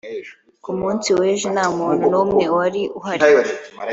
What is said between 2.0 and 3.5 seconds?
n'umwe wari uhari